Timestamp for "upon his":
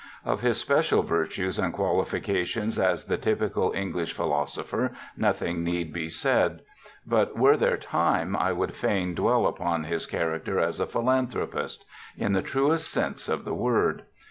9.45-10.07